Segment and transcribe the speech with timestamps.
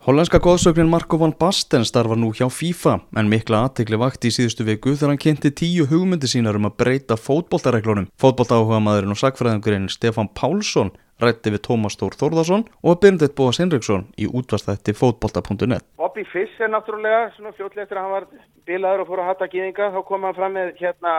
[0.00, 4.64] Hollandska góðsögnin Marko van Basten starfar nú hjá FIFA en mikla aðtekli vakti í síðustu
[4.64, 8.06] viku þegar hann kynnti tíu hugmyndi sínar um að breyta fótboltareglunum.
[8.16, 10.88] Fótboltaáhuga maðurinn og sagfræðingurinn Stefan Pálsson
[11.20, 15.84] rætti við Tómas Stór Þórðarsson og að Byrndett Bóas Henriksson í útvastætti fótbolta.net.
[16.00, 18.26] Bobby Fish er náttúrulega svona fljótlega eftir að hann var
[18.70, 21.12] bilaður og fór að hata gýðinga þá kom hann fram með hérna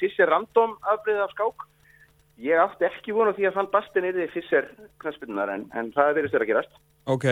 [0.00, 1.68] Fish er random afbreyð af skák.
[2.42, 4.66] Ég átti ekki vonu því að fann Basten yfir Fish er
[4.98, 6.76] knæspinnar en, en það verðist þér að gerast.
[7.06, 7.28] Ok.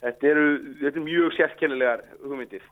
[0.00, 0.46] Þetta eru,
[0.80, 2.62] þetta eru mjög sérkennilegar hugmyndir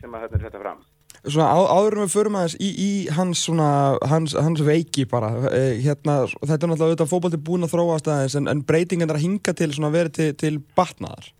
[0.00, 0.86] sem að þetta er þetta fram.
[1.18, 3.70] Svona á, áður með förum aðeins í, í hans, svona,
[4.06, 8.36] hans, hans veiki bara, eh, hérna, þetta er náttúrulega auðvitað fókbalti búin að þróast aðeins
[8.38, 11.32] en, en breytingan er að hinga til svona verið til, til batnaðar.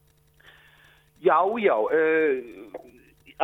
[1.23, 2.79] Já, já, uh,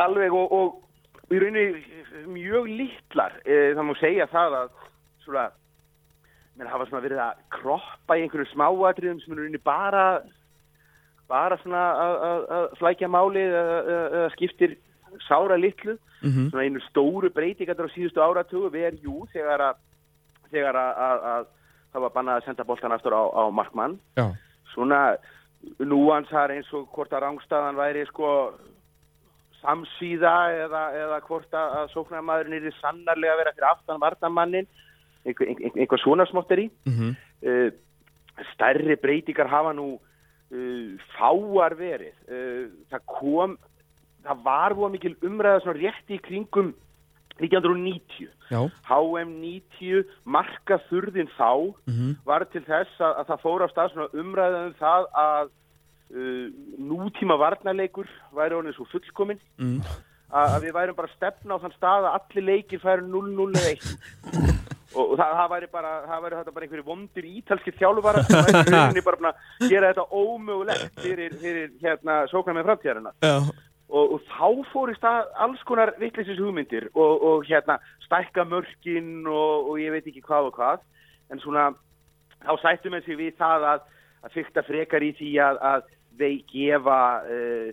[0.05, 4.69] alveg og, og í rauninni mjög lítlar, uh, það má segja það að
[5.25, 5.45] svona,
[6.59, 10.05] mér hafa svona verið að kroppa í einhverju smáatriðum sem er rauninni bara
[11.27, 11.83] bara svona
[12.29, 14.77] að flækja málið eða skiptir
[15.27, 16.49] sára litlu mm -hmm.
[16.51, 19.75] svona einu stóru breytingar á síðustu áratugu við erum jú þegar að
[20.51, 21.45] þegar að
[21.93, 24.35] það var bannað að senda boltan aftur á, á markmann Já.
[24.73, 25.17] svona
[25.79, 28.53] núansar eins og hvort að rángstæðan væri sko
[29.61, 30.35] samsíða
[30.65, 34.67] eða, eða hvort að sóknarmadurinn er sannarlega að vera fyrir aftan vartamannin
[35.25, 37.15] einhver, einhver, svona smóttir í mm -hmm.
[37.49, 37.69] uh,
[38.53, 39.99] stærri breytingar hafa nú
[41.15, 43.57] fáar verið uh, það kom
[44.25, 46.73] það var búin mikil umræða rétti í kringum
[47.35, 48.61] 1990 Já.
[48.87, 52.15] HM 90 marka þurðin þá Mm -hmm.
[52.25, 55.49] var til þess að, að það fór á stað svona umræða um það að
[56.15, 56.47] uh,
[56.79, 59.81] nútíma varnarleikur væri orðin svo fullkominn mm.
[60.31, 63.71] að, við værum bara að stefna á þann stað að allir leikir færi 0-0 eða
[63.73, 64.55] 1
[64.95, 68.63] og, það, það væri bara það væri þetta bara einhverju vondur ítalski þjálfvara sem væri
[68.73, 73.15] rauninni bara búin að gera þetta ómögulegt fyrir, fyrir hérna sóknar með framtíðarina
[73.89, 79.27] og, og þá fór í stað alls konar vittlisins hugmyndir og, og hérna stækka mörkin
[79.29, 80.85] og, og ég veit ekki hvað og hvað.
[81.33, 81.69] En svona
[82.45, 83.85] þá sættum við það að,
[84.25, 85.89] að fyrta frekar í því að, að
[86.19, 87.69] þeir gefa uh,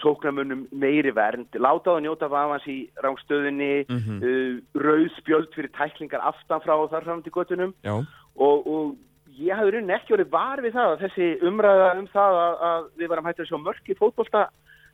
[0.00, 4.18] sóknarmunum meiri vernd láta það njóta vafans í rángstöðinni Mm -hmm.
[4.22, 7.94] uh, rauðspjöld fyrir tæklingar aftanfrá og þar fram til göttunum Já.
[8.36, 8.96] og, og
[9.38, 12.82] ég hafði rauninni ekki orðið var við það að þessi umræða um það að, að
[12.98, 14.48] við varum hægt að sjá mörk í fótbolta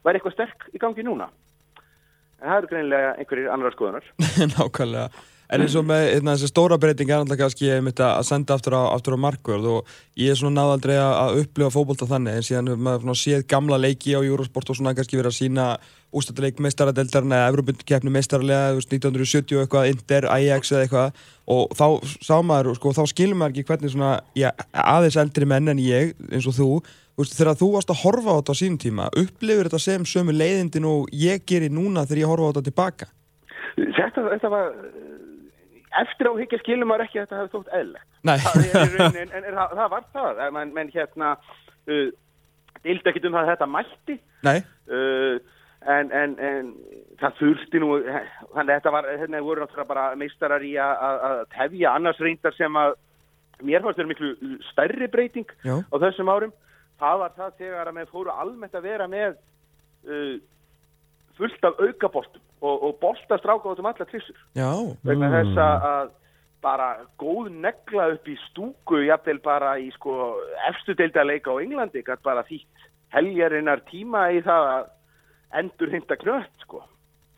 [0.04, 1.28] væri eitthvað sterk í gangi núna
[2.40, 4.04] en það eru greinilega einhverjir annar skoðunar
[4.54, 5.08] Nákvæmlega.
[5.46, 8.82] En eins og með hérna, þessi stóra breyting er alltaf kannski að senda aftur á,
[8.90, 13.20] aftur á markvörð og ég er svona náðaldrei að upplifa fótbolta þannig en síðan maður
[13.20, 15.68] séð gamla leiki á Eurosport og svona kannski verið að sína
[16.16, 21.24] ústættileik meistaradeldarinn eða Evropakeppni meistarlega 1970 og eitthvað, Inter, Ajax eða eitthvað
[21.56, 21.86] og þá
[22.26, 26.14] sá maður, sko, þá skilur maður ekki hvernig svona, já, aðeins eldri menn en ég,
[26.30, 26.70] eins og þú
[27.18, 30.34] veist, þegar þú varst að horfa á þetta á sínum tíma, upplifur þetta sem sömu
[30.36, 33.10] leiðindin og ég gerir núna þegar ég horfa á þetta tilbaka?
[33.76, 34.70] Þetta, þetta var
[36.02, 38.14] eftir á higgja skilum maður ekki að þetta hefði þótt eðlegt
[38.74, 40.40] er, en, en, það, það var það.
[40.56, 42.08] Menn, menn hérna uh,
[42.84, 44.16] deildi ekkit um það að þetta mætti
[44.46, 44.58] Nei,
[44.90, 45.36] uh,
[45.96, 46.70] en, en, en
[47.20, 52.20] það þurfti nú þannig þetta var, hérna voru náttúrulega bara meistarar í að- tefja annars
[52.22, 52.96] reyndar sem að
[53.64, 56.52] mér fannst þeirra miklu stærri breyting já, á þessum árum.
[57.00, 59.38] Það var það þegar að með fóru almennt að vera með
[60.08, 60.36] uh,
[61.36, 64.70] fullt af aukaboltum og, og boltastráka út um alla trissur já,
[65.04, 66.14] vegna þess að
[66.64, 66.88] bara
[67.20, 70.34] góð negla upp í stúku jafnvel bara í sko
[70.70, 74.88] efstu deildaleika á Englandi gætt bara þýtt heljarinnar tíma í það að
[75.60, 76.82] endur hinda knött sko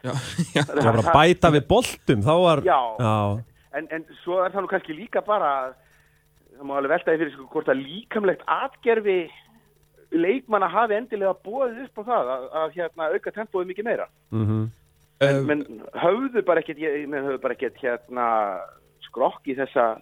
[0.07, 0.15] já,
[0.57, 0.63] já.
[0.63, 2.65] Það var að bæta við boltum, þá var...
[2.67, 2.81] Já.
[3.03, 3.19] Já.
[3.79, 5.53] en, en svo er það nú kannski líka bara
[6.59, 9.21] það má alveg veltaði fyrir sko hvort að líkamlegt atgerfi
[10.13, 14.09] leikmanna hafi endilega bóðið upp á það að, að hérna auka tempóið mikið meira.
[14.33, 14.71] Mm en,
[15.19, 15.65] Uh, menn
[15.99, 18.27] höfðu bara ekkert ég- menn höfðu bara ekkert hérna
[19.03, 19.99] skrokk í þessa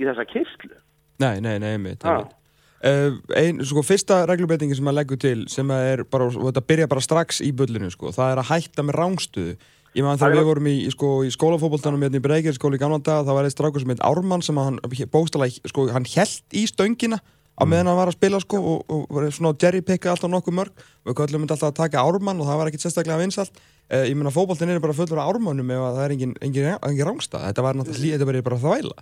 [0.00, 0.78] í þessa kyrslu
[1.20, 2.14] Nei, nei, nei, einmitt, Já.
[2.14, 2.32] einmitt.
[2.80, 6.62] Uh, ein, sko, fyrsta reglubreitingi sem maður leggur til sem að er bara, og þetta
[6.72, 9.52] byrja bara strax í bullinu, sko, það er að hætta með rángstöðu
[9.92, 13.26] ég Það þegar við vorum í, sko, í skólafóboltanum hérna í Breykjavíkskóli í gamla daga,
[13.28, 14.80] það var eitt strákur sem heit Ármann sem að hann
[15.12, 17.20] bókstala, sko, hann held í stöngina
[17.60, 20.84] á meðan hann var að spila, sko, og, og var svona jerrypicka alltaf nokkuð mörg.
[21.04, 24.16] Við köllum þetta alltaf að taka Ármann og það var ekkit sérstaklega vinsalt uh, ég
[24.16, 27.44] meina fóboltin er bara fullur af Ármannum ef að það er engin, engin, engin rángstað
[27.50, 28.96] þetta var náttúrulega, þetta verið bara þvæla.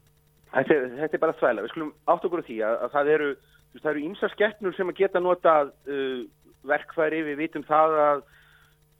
[0.48, 3.12] Þetta, er- þetta er bara þvæla, við skulum átt okkur á því að, að það
[3.18, 3.30] eru
[3.78, 6.18] það eru ýmsar skeppnur sem að geta notað uh,
[6.66, 8.22] verkfæri, við vitum það að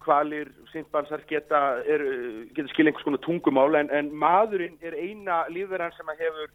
[0.05, 2.05] kvalir, sindbansar geta, er,
[2.55, 6.53] geta skil einhvers konar tungumál en, en maðurinn er eina lífverðan sem að hefur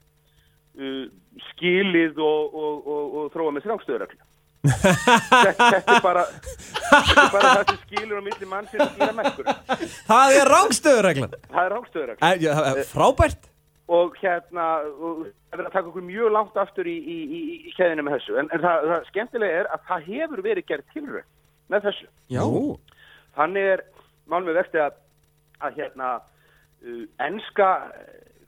[0.79, 1.05] uh,
[1.53, 4.21] skilið og, og, og, og þróa með þrángstöðuröglu
[4.63, 9.15] þetta, þetta er bara þetta er bara það sem skilur á milli mann sem skilja
[9.17, 9.49] mekkur
[10.07, 13.49] Það er rángstöðurreglan það er rángstöður Eh, er Frábært.
[13.93, 17.73] Og hérna og það verður að taka okkur mjög langt aftur í, í, í, í
[17.75, 18.37] keðinu með þessu.
[18.39, 21.25] En, en það, það skemmtilega er að það hefur verið gerð tilröð
[21.73, 22.07] með þessu.
[22.31, 22.43] Já,
[23.37, 23.83] þannig er
[24.31, 24.95] mál með vexti að,
[25.59, 27.69] að hérna uh, enska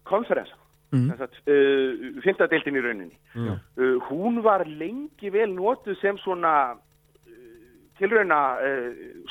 [0.08, 0.58] konferensa
[0.96, 1.12] mm.
[1.20, 3.18] uh, fymtadeildin í rauninni.
[3.36, 7.38] Uh, hún var lengi vel notuð sem svona uh,
[8.00, 8.40] tilrauna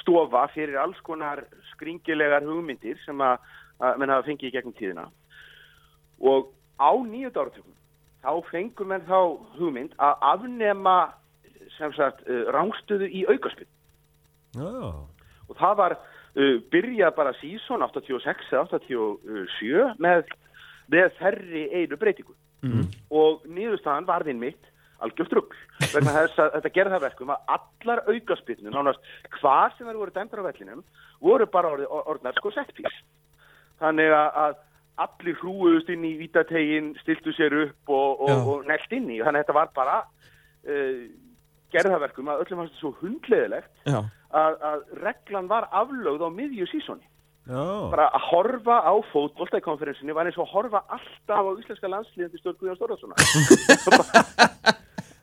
[0.03, 3.43] stofa fyrir alls konar skringilegar hugmyndir sem að,
[3.99, 5.09] menn hafa fengið í gegnum tíðina.
[6.25, 7.75] Og á nýjönda áratökum
[8.25, 9.21] þá fengum menn þá
[9.59, 10.99] hugmynd að afnema
[11.77, 12.23] sem sagt
[12.55, 13.67] rángstöðu í aukarspil
[14.55, 14.71] Já.
[15.51, 15.97] Og það var
[16.73, 20.31] byrjað bara sísón 86 eða 87 með,
[20.93, 22.37] með þerri einu breytingu.
[22.65, 22.87] Mm.
[23.13, 24.71] og niðurstaðan varðin mitt
[25.05, 25.57] algjört rugg
[25.93, 30.15] vegna þess að þetta gerði það verkum að allar aukaspilnu nánast hvað sem þær voru
[30.15, 30.81] dæmdar á vellinum
[31.21, 32.97] voru bara orði, orðnar sko settpís
[33.83, 34.57] þannig að,
[35.05, 39.19] allir hrúuðust inn í vítategin stiltu sér upp og, og, og nelt inn í.
[39.25, 41.01] Þannig að þetta var bara uh,
[41.75, 46.31] gerði það verkum að öllum fannst þetta svo hundleðilegt að, að reglan var aflögð á
[46.37, 47.09] miðju sísoni.
[47.45, 51.53] Já Bara að horfa á fótbolta í konferensinni var eins og að horfa alltaf á
[51.61, 53.15] íslenska landsliðandi stjórn Guðjón Stórðarssona.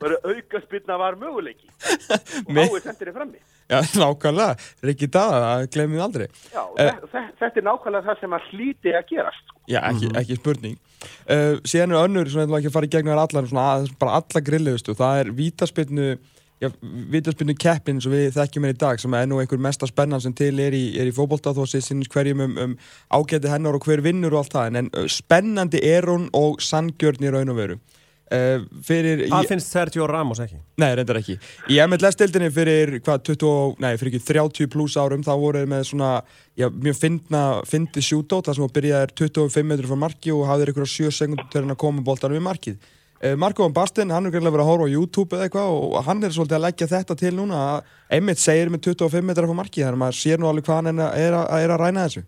[0.01, 1.67] bara aukaspilna var möguleiki
[2.45, 3.41] og Me- áið sendir þið frammi.
[3.69, 4.55] já, nákvæmlega
[4.89, 8.93] Rikki Dada, það glemum við aldrei Já, uh, þetta er nákvæmlega það sem að hlíti
[8.97, 9.45] að gerast.
[9.51, 9.59] sko.
[9.73, 12.93] Já, ekki, ekki spurning uh, Síðan er önnur, svona, ég ætla ekki að fara í
[12.97, 13.67] gegnum allar svona,
[14.01, 16.07] bara alla grilliðustu það er vítaspinnu
[16.61, 16.69] já,
[17.13, 20.35] vítaspinnu keppin sem við þekkjum hér í dag sem er nú einhver mesta spennan sem
[20.37, 22.75] til er í, er í fótbolta þó að sé sinns hverjum um, um
[23.17, 27.25] ágæti hennar og hver vinnur og allt það en, en spennandi er hún og sanngjörn
[27.25, 31.37] í raun og veru uh, fyrir Það finnst Sergio Ramos ekki Nei, reyndar ekki.
[31.69, 35.83] Í MLS-dildinni fyrir, hvað, 20, nei, fyrir ekki 30 pluss árum, þá voru þeir með
[35.91, 36.13] svona,
[36.57, 40.47] já, mjög fyndna, fyndi shootout, það sem að byrja er 25 metrur frá marki og
[40.49, 42.81] hafðir ykkur á 7 sekundur til að koma boltanum í markið.
[43.21, 45.97] Uh, Marko Van Basten, hann er greinlega verið að horfa á YouTube eða eitthvað og
[46.07, 49.57] hann er svolítið að leggja þetta til núna að einmitt segir með 25 metrar frá
[49.59, 51.45] markið, þannig að maður sér nú alveg hvað hann er að, er að,
[51.75, 52.23] að ræna þessu.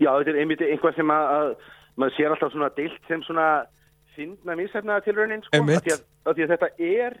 [0.00, 1.50] Já, þetta er einmitt einhvað sem að, að
[2.00, 3.48] maður sér alltaf svona deilt sem svona
[4.14, 5.80] fyndna mísæfnaða tilraunin, sko, Einmitt.
[5.80, 7.18] af því, að, því að þetta er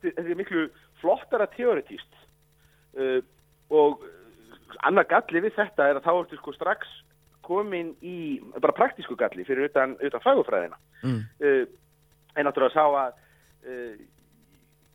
[0.00, 0.64] þetta, er miklu
[1.00, 2.18] flottara teoretíst
[2.98, 3.20] uh,
[3.70, 4.02] og
[4.86, 6.90] annar galli við þetta er að þá ertu sko strax
[7.46, 11.22] komin í bara praktísku galli fyrir utan, utan fagufræðina Mm.
[11.40, 11.62] uh,
[12.36, 13.12] en náttúrulega sá að
[13.66, 13.94] uh,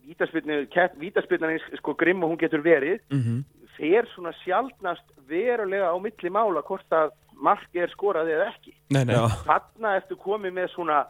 [0.06, 3.44] vítaspilnan eins sko grimm og hún getur verið Mm -hmm.
[3.78, 8.74] fer svona sjaldnast verulega á milli mála hvort að mark er skorað eða ekki.
[8.90, 9.16] Nei, nei.
[9.16, 9.28] Já.
[9.46, 11.06] Þarna ertu komið með svona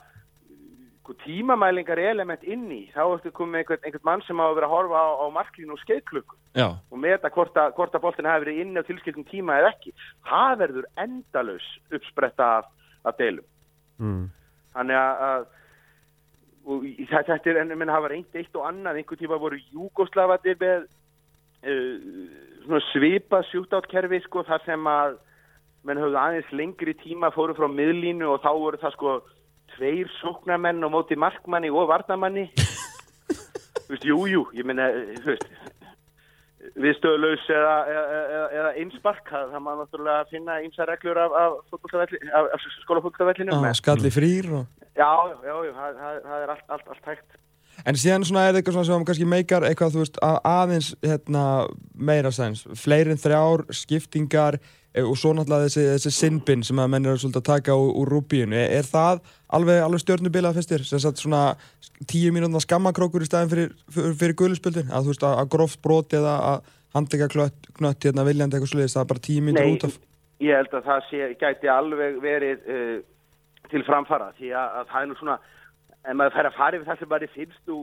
[1.05, 4.55] sko, tímamælingar element inn í, þá ertu komið með einhvern, einhvern mann sem á að
[4.55, 6.67] vera að horfa á, á marklínu og skeiðklukku Já.
[6.91, 9.93] og meta hvort að, hvort að boltin hafi verið inni á tilskildum tíma eða ekki.
[10.25, 12.65] Það verður endalaus uppspretta af,
[13.05, 13.45] af deilum.
[13.99, 14.25] mm.
[14.75, 15.45] Þannig að, að
[16.65, 20.57] og þetta er, en ég menn hafa reynd eitt og annað, einhvern tíma voru Júgoslavatir
[20.61, 21.93] með uh,
[22.65, 25.19] svona svipa sjútátkerfi sko, þar sem að
[25.85, 29.15] menn höfðu aðeins lengri tíma fóru frá miðlínu og þá voru það sko
[29.75, 34.89] tveir sóknarmenn og móti markmanni og varnamanni þú veist, jú, jú, ég meina
[35.21, 35.49] þú veist
[36.81, 39.29] viðstöðlaus eða, eða, eða, einspark.
[39.29, 41.59] Það, maður náttúrulega finna einsa reglur af
[42.85, 44.84] skólafólkavellinu Ah, skalli frýr og...
[44.95, 45.11] Já,
[45.43, 47.41] já, já, það, það, það er allt, allt, allt hægt.
[47.83, 51.43] En síðan svona er eitthvað svona sem kannski meikar eitthvað, þú veist, að aðeins hérna,
[51.93, 56.93] meira sæns, fleiri en þrjár skiptingar e, og svo náttúrulega þessi, þessi sinnbinn sem að
[56.93, 58.55] menn eru svolítið að taka úr, úr rúbíinu.
[58.55, 59.19] Er, er það
[59.59, 60.85] alveg, alveg stjórnubilað fyrstir?
[60.87, 61.43] Sem sagt svona
[62.07, 64.87] tíu mínúndar skammakrókur í staðin fyrir, fyrir, fyrir guðluspöldin?
[64.87, 68.71] Að þú veist, að, að gróft brot eða að handleika klött, knött hérna viljandi eitthvað
[68.71, 69.99] sliðist, það er bara tíu mínútur Nei, út af...
[70.45, 72.95] ég held að það sé, gæti alveg verið uh,
[73.71, 75.37] til framfara því að, að það er nú svona,
[76.05, 77.77] ef maður fær að fara yfir það sem maður finnst þú,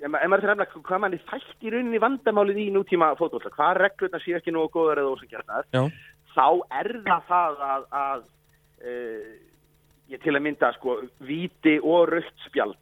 [0.00, 4.20] ef maður fyrir að hvað manni fætt í rauninni vandamálið í nútíma fótbolta, hvað reglurna
[4.24, 5.82] sé ekki nógu góðar eða ósangjarnar, Já,
[6.34, 6.46] þá
[6.80, 8.22] er það það að, að
[8.80, 9.32] uh,
[10.14, 12.78] ég til að mynda sko, víti og rautt spjald.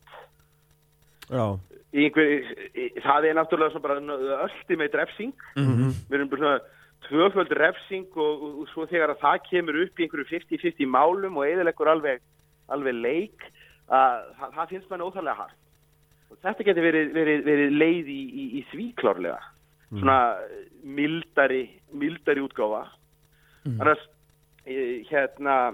[1.28, 1.44] Já.
[1.88, 2.30] Einhver,
[2.76, 5.32] í- það er náttúrulega svona bara ultimate refsing.
[5.56, 5.90] Mhm.
[6.08, 6.61] við erum bara svona
[7.07, 11.38] tvöföld refsing og, og, og svo þegar að það kemur upp í einhverju 50-50 málum
[11.38, 12.25] og eðilegur alveg,
[12.75, 13.47] alveg leik
[13.87, 15.61] að það, það finnst mann óþarlega hart.
[16.28, 19.38] Og þetta getur verið, verið, verið leið í, í, í því klárlega.
[19.88, 20.19] Svona
[20.85, 21.62] mildari
[21.97, 22.83] mildari útgáfa.
[23.64, 24.02] Annars
[24.67, 25.73] eh, hérna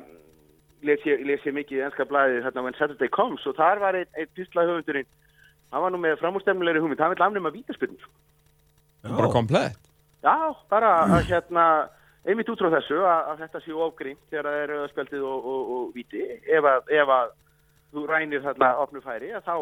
[0.85, 3.99] les ég, les ég mikið í enska blæði hérna When Saturday Comes og þar var
[3.99, 5.09] einn ein písla höfundurinn.
[5.73, 8.07] Hann var nú með framúrstemnilegri hugmynd, hann vil afnema vítaspyrnur.
[9.05, 9.81] Bara komplett.
[10.25, 10.37] Já,
[10.73, 11.65] bara að hérna,
[12.25, 15.73] einmitt út frá þessu að, að þetta séu ofgrímt þegar það er rauðaspjaldið og, og,
[15.77, 16.23] og víti.
[16.49, 17.35] Ef að, ef að
[17.95, 19.57] þú rænir þarna opnu færi, þá,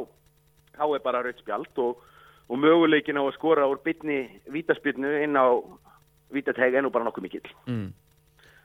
[0.79, 2.05] þá er bara rauð spjald og,
[2.47, 4.21] og möguleikin á að skora úr bytni
[4.55, 5.51] vítaspyrnu inn á
[6.33, 7.51] vítateg er nú bara nokkuð mikill.
[7.67, 7.91] Mm.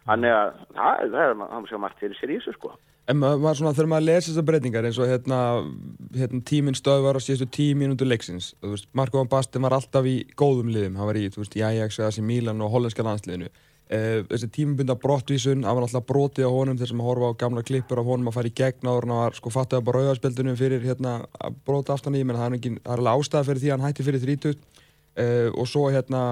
[0.08, 2.76] Þannig að það, það er það er margt fyrir sér í þessu sko.
[3.08, 5.38] En maður, svona, þegar maður lesa þessar breytingar eins og hérna,
[6.18, 10.10] hérna tíminn stöðvar á síðustu tíu mínútur leiksins þú veist, Marko Van Basten var alltaf
[10.10, 10.98] í góðum liðum.
[11.00, 13.48] Hann var í, þú veist, í Ajax, AC Milan og hollenska landsliðinu.
[13.88, 17.40] Eh, þessi tímubunda brottvísun, hann var alltaf brotið á honum þess að maður horfa á
[17.46, 20.58] gamla klippur af honum að fara í gegn en hann var, sko, fattuði bara rauðarspildunum
[20.60, 22.26] fyrir hérna, að brota aftan í.
[22.28, 24.58] Menn það er, engin, það er alveg ástæða fyrir því hann hætti fyrir 30
[25.24, 26.26] eh, og svo hérna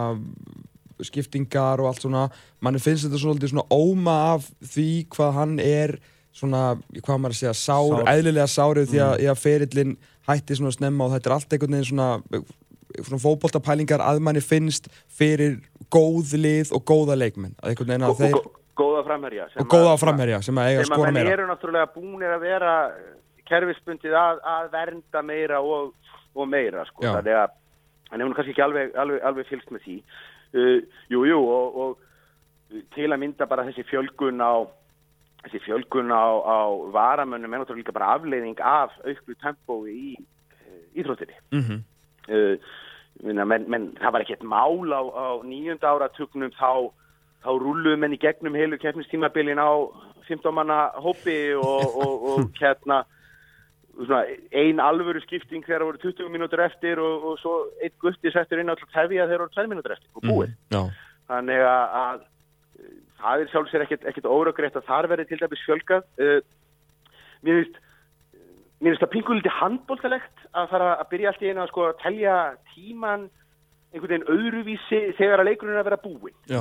[1.08, 2.25] skiptingar og allt svona.
[2.60, 5.96] Mann finnst þetta svona óma af því hvað hann er
[6.35, 6.61] svona,
[6.99, 8.11] hvað maður að segja, sár, Sár.
[8.15, 9.95] eðlilega sárið því að, að ferillin
[10.27, 12.09] hætti svona snemma og þetta er allt einhvern veginn svona,
[12.99, 15.57] svona fótboltapælingar að manni finnst fyrir
[15.93, 18.39] góð lið og góða leikmenn að einhvern veginn að þeir
[18.75, 19.45] góða framherja.
[19.55, 21.93] og góða að- framherja sem að eiga að sem að skora menn meira eru náttúrulega
[21.95, 22.73] búinir að vera
[23.45, 25.93] kerfisbundið að, að vernda meira og,
[26.35, 27.03] og meira sko.
[27.05, 27.13] Já.
[27.19, 27.53] þannig að
[28.11, 30.79] hann hefur kannski ekki alveg, alveg, alveg fylgst með því uh,
[31.13, 34.65] jú, jú og, og til að mynda bara þessi fjölgun á
[35.45, 36.57] þessi fjölgun á, á
[36.93, 41.37] varamönnum er náttúrulega líka bara afleiðing af auklu tempói í uh, íþróttinni.
[41.55, 41.83] Mm
[42.29, 42.57] uh,
[43.23, 46.91] minna, menn, menn, það var ekkert mál á, á nýjunda áratugnum þá,
[47.45, 49.71] þá rúluðu menn í gegnum heilu keppnistímabilin á
[50.27, 53.03] 15 manna hópi og, og, og hérna
[53.95, 58.61] svona, ein alvöru skipting þegar voru 20 mínútur eftir og, og svo einn gutti settur
[58.61, 60.55] inn á til tefja þegar voru 2 mínútur eftir og búið.
[60.75, 60.81] Já,
[61.25, 62.34] Þannig að, uh,
[63.22, 66.05] það er sjálfsér ekkert, ekkert óragreitt að þar verði til dæmis fjölgað.
[66.19, 66.39] Uh,
[67.45, 67.81] mér finnst
[68.81, 72.01] mér finnst það pinguliti handbóltalegt að fara að byrja allt í einu að sko að
[72.03, 72.36] telja
[72.74, 73.29] tíman
[73.95, 76.36] einhvern veginn öðruvísi þegar að leikurinn er að vera búinn.
[76.51, 76.60] já,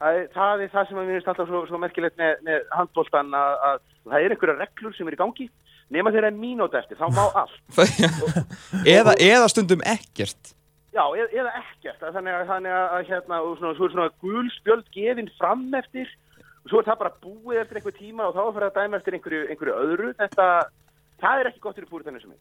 [0.00, 2.62] Það er, það er það sem að mér finnst alltaf svo, svo merkilegt með, með
[2.72, 5.48] handbóltan að, að það er einhverja reglur sem er í gangi
[5.90, 8.86] nema þegar það er mínúti eftir, þá má allt.
[8.86, 10.54] eða, eða stundum ekkert
[10.90, 14.88] Já, eða, ekkert, þannig að, þannig að, að hérna, og svona, svo er svona gulspjöld
[14.96, 16.10] gefin fram eftir,
[16.64, 19.16] og svo er það bara búið eftir einhver tíma og þá fyrir að dæma eftir
[19.18, 20.46] einhverju, einhverju öðru, þetta,
[21.22, 22.34] það er ekki gott fyrir púritanir sem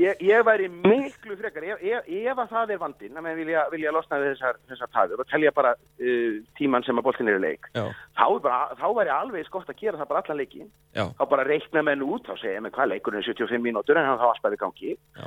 [0.00, 0.16] ég.
[0.24, 3.92] Ég væri miklu frekar, ef, ef, ef að það er vandinn, að menn vilja, vilja
[3.92, 7.44] losna við þessar, þessar tafur og telja bara uh, tíman sem að boltin er í
[7.44, 7.84] leik, Já,
[8.16, 11.44] þá, bara, þá væri alveg gott að gera það bara allan leikin, já, þá bara
[11.52, 14.62] reikna menn út, þá segja menn hvað leikurinn er 75 mínútur en þá alltaf í
[14.64, 14.96] gangi.
[14.96, 15.26] já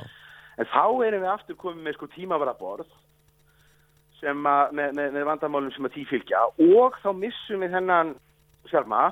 [0.56, 2.86] En þá erum við aftur komið með sko tímavaraborð
[4.20, 6.46] sem að, með, með, með vandamálum sem að tí fylgja.
[6.56, 8.14] Og þá missum við þennan
[8.70, 9.02] sjálfma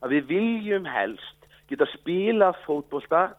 [0.00, 3.34] að við viljum helst geta spilað fótbolta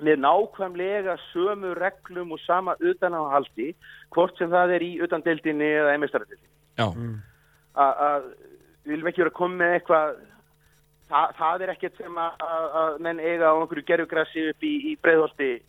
[0.00, 3.74] með nákvæmlega sömu reglum og sama utanáhaldi
[4.14, 6.48] hvort sem það er í utandeldinni eða emestaradeldinni.
[6.80, 6.88] Já,
[7.76, 8.24] Að
[8.84, 10.14] við viljum ekki vera að koma með eitthvað
[11.10, 15.50] það, það er ekkert sem að, menn eiga á einhverju gerfugrassi upp í, í breiðholti
[15.52, 15.68] einhver-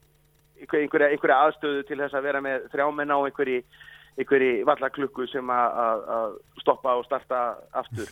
[0.66, 3.62] einhverja, einhverja aðstöðu til þess að vera með þrjámenn á einhverji,
[4.20, 7.42] einhverji vallaklukku sem að, stoppa og starta
[7.82, 8.12] aftur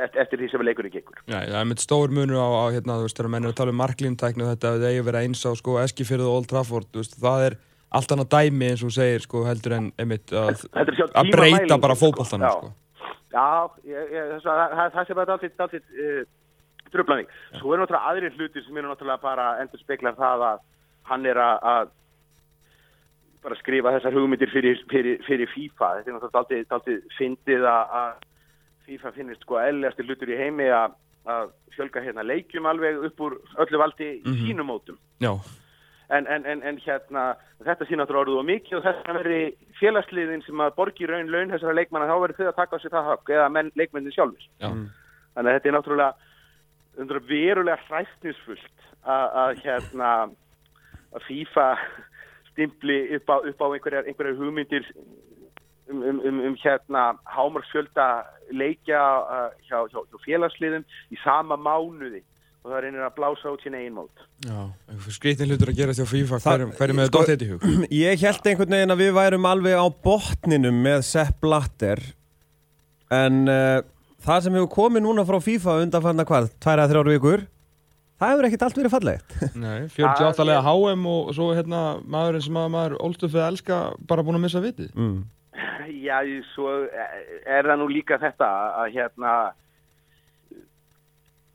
[0.00, 1.18] eftir, því sem leikurinn gengur.
[1.28, 3.58] Já, það er mitt stór munur á, á hérna, þú veist, þegar menn er að
[3.60, 6.36] tala um marklíntækni og þetta að það eigi að vera eins á, sko, Eskifjörðu og
[6.38, 7.58] Old Trafford, þú veist, það er
[7.92, 11.98] allt annað dæmi eins og þú segir, sko, heldur en einmitt að, að breyta bara
[11.98, 12.06] sko.
[12.06, 12.54] fótboltanum, Já.
[12.56, 13.10] sko.
[13.32, 13.48] Já,
[13.88, 14.62] ég, ég, það,
[14.96, 16.22] það sem er dálítið uh,
[16.92, 17.30] tröflaning.
[17.58, 20.62] Svo er náttúrulega aðrir hlutir sem eru náttúrulega bara endur speklar það að
[21.08, 21.90] hann er að,
[23.42, 25.88] bara skrifa þessar hugmyndir fyrir, fyrir, fyrir FIFA.
[25.98, 28.28] Þetta er náttúrulega dálítið fyndið að, að
[28.86, 30.94] FIFA finnist sko eðlilegasti hlutur í heimi að,
[31.32, 34.46] að fjölga hérna leikjum alveg upp úr öllu valdi í Mhm.
[34.46, 34.98] sínum mótum.
[35.22, 35.34] Já,
[36.12, 37.20] En, en, en, en hérna,
[37.64, 39.38] þetta sé náttúrulega orðið og mikið og þess að veri
[39.78, 42.90] félagsliðin sem að borgi raun laun þessara leikmanna þá verður þau að taka á sig
[42.92, 44.44] það högg eða menn, leikmennin sjálfur.
[44.60, 44.68] já,
[45.32, 46.12] Þannig að þetta er náttúrulega
[47.00, 50.10] undra verulega hræstnisfullt að, að hérna
[51.16, 51.66] að FIFA
[52.52, 54.84] stimpli upp á, upp á einhverjar, einhverjar hugmyndir
[55.90, 58.08] um, um, um, um hérna hámarsfjölda
[58.52, 62.22] leikja uh, hjá, hjá, hjá félagsliðum í sama mánuði
[62.62, 64.20] og það reynir að blása út sín eigin mót.
[64.46, 64.58] já,
[65.10, 67.64] skrítin hlutur að gera þjá FIFA, Það- hverjum, hverjum hefur sko- þetta í hug?
[68.04, 72.04] Ég held einhvern veginn að við værum alveg á botninum með Sepp Blatter
[73.12, 73.80] en uh,
[74.22, 77.42] það sem hefur komið núna frá FIFA undanfanna hvað, tværa þrjár vikur
[78.22, 82.58] það hefur ekkert allt verið fallegt Nei, 48 lega HM og svo hérna maðurinn sem
[82.62, 84.92] að maður að elska bara búin að missa vitið.
[84.94, 85.22] mm.
[86.02, 86.22] Já,
[86.54, 88.48] svo er það nú líka þetta
[88.82, 89.32] að hérna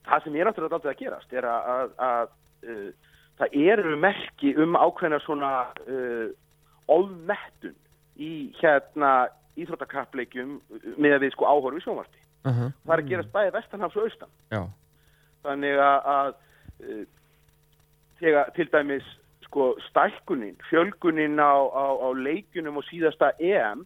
[0.07, 4.53] það sem er náttúrulega aldrei að gerast er að, að, að uh, það eru merki
[4.63, 5.51] um ákveðna svona
[5.87, 6.29] uh,
[6.93, 7.75] ofmettun
[8.17, 8.31] í
[8.61, 9.13] hérna
[9.57, 10.57] íþróttakappleikjum
[10.97, 12.21] með að við sko áhorfi sjónvarti.
[12.45, 12.73] Uh -huh.
[12.85, 14.33] Það er að gerast bæði vestanhafs og austan.
[14.53, 14.61] Já.
[15.47, 16.46] Þannig að, að uh,
[18.19, 19.07] þegar til dæmis
[19.47, 23.85] sko stækkunin, fjölgunin á, á, á leikjunum og síðasta EM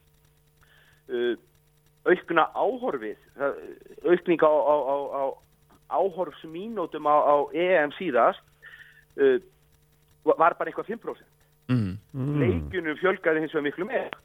[1.12, 1.36] uh,
[2.10, 3.60] aukna áhorfið, það,
[4.10, 5.24] aukning á, á, á, á
[5.92, 8.42] áhorfsmínótum á, á EM síðast
[9.22, 9.38] uh,
[10.26, 11.24] var bara eitthvað 5%.
[11.72, 11.96] Mm.
[12.12, 12.36] Mm.
[12.42, 14.18] Leikjunum fjölgaði hins vegar miklu meira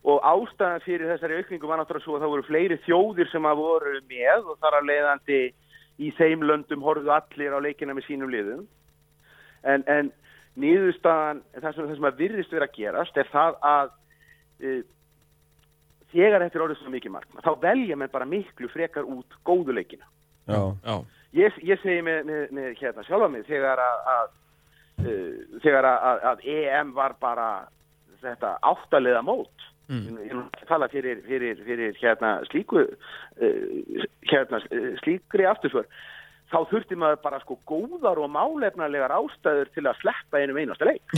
[0.00, 3.58] og ástæðan fyrir þessari aukningu var náttúrulega svo að það voru fleiri þjóðir sem að
[3.60, 5.40] voru með og þar að leiðandi
[6.00, 8.64] í þeim löndum horfðu allir á leikina með sínum liðum
[9.68, 10.10] en, en
[10.60, 13.92] nýðustafan, það sem, það sem að virðist vera að gerast er það að
[14.64, 14.82] uh,
[16.10, 19.76] þegar þetta er orðið svo mikið markma, þá velja menn bara miklu frekar út góðu
[19.76, 20.08] leikina.
[20.50, 20.60] Já.
[20.82, 20.94] Já.
[21.38, 24.32] Ég, ég segi með, með, með hérna sjálfa mig þegar að, að
[25.04, 27.50] uh, þegar að, að, að EM var bara
[28.20, 30.20] þetta áttaliða mót Mm.
[30.22, 35.88] ég ekki að tala fyrir, fyrir, fyrir hérna slíku uh, hérna uh, slíkri aftursvör
[36.50, 41.16] þá þurfti maður bara sko góðar og málefnarlegar ástæður til að sleppa einum einasta leik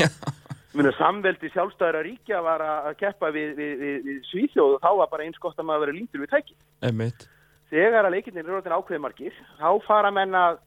[0.76, 5.08] Minu, samveldi sjálfstæðara ríkja var að keppa við, við, við, við Svíþjóð og þá var
[5.14, 7.24] bara eins gott að maður verið líndur við tæki Einmitt.
[7.72, 10.60] þegar að leikinnir eru orðin ákveði margir þá fara menn að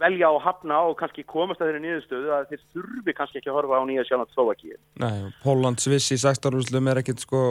[0.00, 3.58] velja og hafna og kannski komast að þeirri niðurstöðu að þeir þurfi kannski ekki að
[3.58, 4.78] horfa á nýja sjálfnátt Slovakíu.
[5.02, 7.42] Nei, Póland Sviss í 16 úrslum er ekkert sko,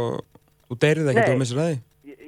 [0.70, 1.24] þú deyrið Nei.
[1.27, 1.79] og missir að því.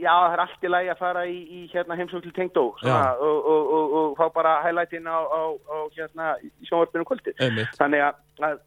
[0.02, 3.22] Já, það er allt í lagi að fara í, í hérna heimsókn til Tengdó og,
[3.22, 7.34] og, og, og fá bara highlightin á, á, á hérna, í sjónvarpinu kvöldi.
[7.78, 8.60] Þannig að, að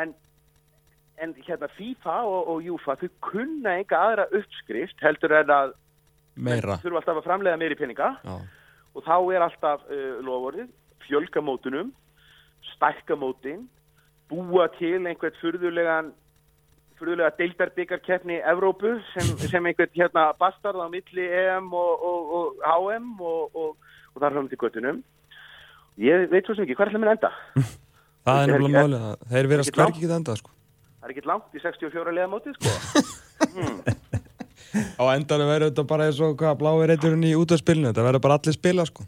[0.00, 0.14] en,
[1.20, 5.76] en hérna FIFA og, og Júfa, þau kunna enga aðra uppskrift heldur en að
[6.40, 8.36] þurfa alltaf að framlega meiri peninga Já.
[8.96, 10.68] og þá er alltaf uh, lofórið
[11.10, 11.90] fjölgamótunum,
[12.74, 13.66] stækkamótin,
[14.30, 16.12] búa til einhvern furðulegan
[17.00, 23.06] furðulega deildarbyggarkeppni Evrópu sem, sem einhvern hérna bastard á milli EM og, og, og HM
[23.24, 24.98] og, og, og þar fram til göttunum.
[26.00, 27.32] Ég veit svo sem ekki, hvað er það minn enda?
[28.20, 29.96] Það er ekki- málið að þeir vera ekki langt?
[29.96, 30.50] ekki enda sko.
[31.00, 32.68] Það er ekki langt í 64 liða mótið, sko.
[35.00, 38.36] Á endanum verður þetta bara eins og hvað blái reyturinn í útafspilinu, þetta verður bara
[38.38, 39.06] allir spila sko.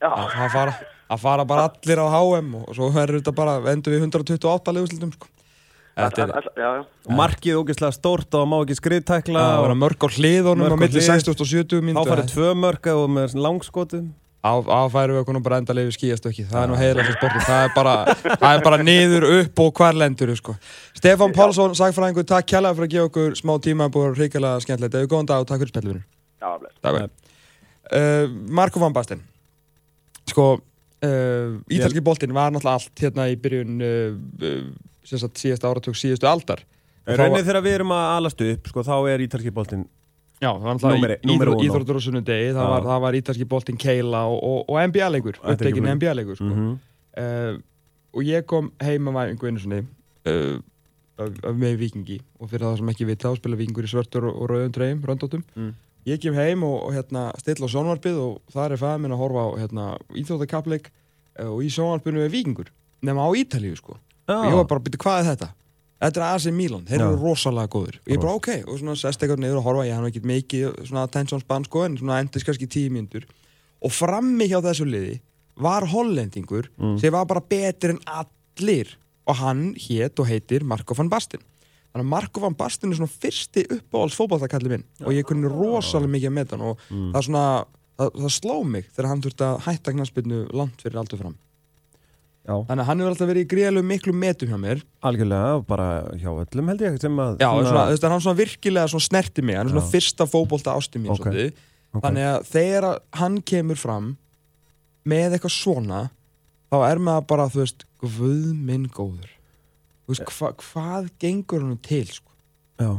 [0.00, 0.72] Já, Að að fara,
[1.10, 5.14] að fara bara allir á HM og svo verður þetta bara, endur við 128 liðuslutum
[5.14, 5.30] sko.
[5.94, 10.98] Er, markið ógeðslega stórt og má ekki skriðtækla það verður mörg á hliðunum á milli
[10.98, 11.06] hlið.
[11.06, 12.02] 60 og 70 Þá myndu.
[12.08, 14.08] farið tvö mörk og með langskotum
[14.44, 17.94] áfæru við okkur bara endalegu skíastökki það er nú heiðilega fyrir sportu það er bara,
[18.26, 20.56] það er bara niður upp og hvar lendur sko.
[20.98, 25.10] Stefán Pálsson, sagfræðingur, takk kjærlega fyrir að gefa okkur smá tíma búið hrikalega skemmtilegt, eða
[25.14, 26.02] góðan dag og takk fyrir.
[26.84, 27.08] Takk.
[27.94, 29.22] Uh, Marko van Basten.
[30.28, 30.58] Sko
[31.04, 34.62] uh, ítalski boltinn var náttúrulega allt hérna í byrjun uh, uh,
[35.04, 36.62] sem sagt síðasta áratug síðustu aldar
[37.04, 39.84] þá var- þegar við erum að alast upp sko, þá er ítalski boltinn
[40.42, 44.38] Já, það var náttúrulega íþróttur og sunnudegi það, var- það var ítalski boltinn Keila og,
[44.44, 45.92] og, og NBA-leikur, er mun.
[46.00, 46.50] NBA-leikur sko.
[46.50, 46.72] Mhm.
[47.20, 47.54] uh,
[48.14, 49.78] og ég kom heim að væfingu einu svona
[50.30, 50.58] uh,
[51.18, 54.26] af, af með vikingi og fyrir það sem ekki vita þá spila vikingur í svörtur
[54.30, 55.72] og, og rauðum treyjum, röndóttum Mm.
[56.06, 59.44] Ég kem heim og, hérna, stilla á sjónvarpið og það er fæða minn að horfa
[59.44, 59.84] á hérna,
[60.20, 60.88] íþróttakapleik
[61.40, 62.70] uh, og í sjónvarpinu er vikingur
[63.04, 63.98] nema á Ítalíu sko.
[64.28, 65.48] Og ég var bara að byrja hvað er þetta?
[66.04, 67.04] Þetta er AC Milan, þeir Já.
[67.08, 69.94] eru rosalega góður og ég bara ok, og svona sest eitthvað niður og horfa ég
[69.96, 73.24] hann ekki mikið svona attention span sko en svona endist kannski tíu mínútur.
[73.84, 75.20] Og frammi hjá þessu liði
[75.60, 76.98] var hollendingur Mm.
[77.00, 78.96] sem var bara betur en allir.
[79.26, 81.40] Og hann hétt og heitir Marko van Basten
[81.94, 86.10] þannig að Marko van Basten er svona fyrsti uppáhalds fótballtakalli minn og ég kunni rosalega
[86.16, 87.12] mikið að meta hann og Mm.
[87.14, 87.44] það, svona,
[87.98, 91.36] það, það sló mig þegar hann þurfti að hætta knarsbyrnu langt fyrir aldur fram
[92.44, 95.86] Já, þannig að hann hefur alltaf verið í gríðalegu miklu metum hjá mér algjörlega, bara
[96.20, 99.06] hjá öllum held ég sem að Já, svona, svona, þú veist, hann svona virkilega svona
[99.06, 99.92] snerti mig, hann er svona Já.
[99.94, 101.54] fyrsta fótbolta ásti mín Ok, svolítið.
[101.94, 102.02] ok.
[102.04, 102.88] Þannig að þegar
[103.22, 104.10] hann kemur fram
[105.08, 106.02] með eitthvað svona,
[106.68, 109.30] þá er maður bara, þú veist, guð minn góður.
[110.10, 112.34] Veist, hva, hvað gengur hann til, sko?
[112.80, 112.90] Já,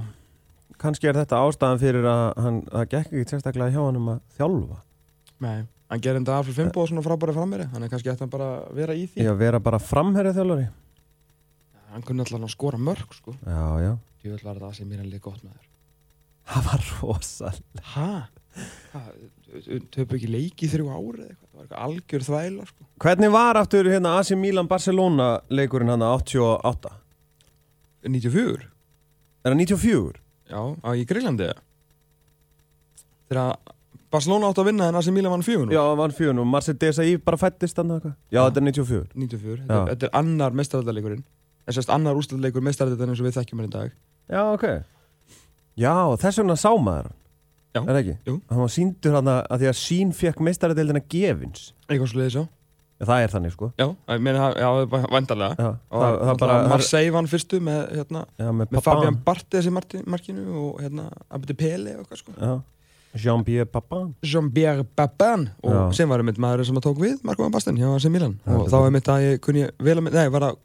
[0.82, 4.22] kannski er þetta ástæðan fyrir að hann, það gekk ekki sérstaklega hjá hann um að
[4.40, 4.80] þjálfa
[5.46, 5.58] Nei.
[5.92, 8.96] Hann gerir enda Alfred Fimbo svona frábæri frammeiri, hann er kannski eftir bara að vera
[8.98, 9.28] í því.
[9.30, 10.66] Að vera bara framherja þjálfari
[11.94, 13.36] Hann kunni alltaf að skora mörg, sko.
[13.46, 13.94] Já, já
[16.46, 17.60] það var rosal
[17.94, 18.10] Hæ?
[19.96, 21.30] Töpu ekki leiki þrjú ári?
[21.36, 22.88] Það var algjör þvæla, sko.
[23.04, 26.92] Hvernig var aftur hérna AC Milan Barcelona leikurinn hann 88?
[28.06, 28.68] 94?
[29.46, 30.20] Er það 94?
[30.52, 31.48] Já, á í Grillandi
[33.26, 33.56] Þegar
[34.14, 37.18] Barcelona átt að vinna en AC Milan vann 4 Já, vann fjörun og Marcel Desailly
[37.26, 39.66] bara fættist hann eitthvað Já, þetta er 94 94, Já.
[39.66, 41.24] þetta, þetta er annar mestaraldaleikurinn
[41.66, 43.96] en sérst annar úrstæðleikur mestaraldalinn eins og við þekkjum hann í dag
[44.30, 44.66] Já, ok
[45.82, 47.18] Já, þess vegna sá maður hann
[47.76, 47.82] Já.
[47.84, 48.14] Er það ekki?
[48.30, 48.36] Jú.
[48.50, 52.46] Hann var síndur hann að því að sín fekk meistaradeildina gefins eitthvað svo leiðis, já
[52.96, 53.86] Já, það er þannig sko Já,
[54.16, 54.68] ég meina, já,
[55.12, 58.84] vandarlega Já, og það, það bara það, Marseille vann fyrstu með, hérna, Já, með, með.
[58.86, 62.54] Fabian Barthez í marti, markinu og hérna, Abdi Pele og eitthvað sko Já,
[63.26, 65.82] Jean-Pierre Papin Jean-Pierre Babin og Já.
[66.00, 68.54] sem var einmitt maður sem að tók við Marko Van Basten hjá AC Milan Já,
[68.56, 70.58] og þetta þá er- einmitt að ég kunni vel að nei, var það,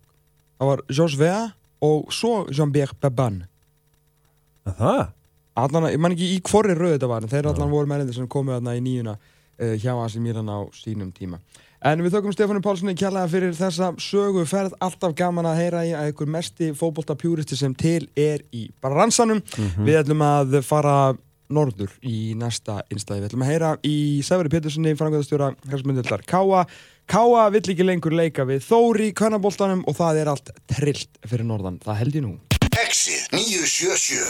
[0.62, 1.42] það var Georges Vea
[1.90, 3.42] og svo Jean-Pierre Babin
[4.70, 5.02] Að Það?
[5.58, 8.30] Allan, ég man ekki í hvorri röð þetta var en þeir allan voru meðlendir sem
[8.30, 11.40] komu þarna í nýjuna uh, hjá AC Milan á sínum tíma
[11.80, 15.94] en við þökkum Stefánu Pálssoni kjallaða fyrir þessa sögu ferð alltaf gaman að heyra í
[15.96, 19.40] að ykkur mesti fótboltapjúristi sem til er í bransanum
[19.80, 20.96] við ætlum að fara
[21.50, 23.24] norður í næsta innstæði.
[23.24, 26.64] Við ætlum að heyra í Sæfari Péturssoni, frangöðastjóra Hersmundildar Káa.
[27.10, 31.46] Káa vill ekki lengur leika við Þóri í kannaboltanum og það er allt trillt fyrir
[31.48, 31.80] norðan.
[31.82, 32.34] Það held ég nú.
[32.80, 34.22] Exit 977